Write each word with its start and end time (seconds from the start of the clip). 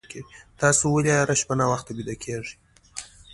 تاسي 0.59 0.85
ولې 0.89 1.11
هره 1.19 1.35
شپه 1.41 1.53
ناوخته 1.59 1.91
ویده 1.95 2.15
کېږئ؟ 2.23 2.53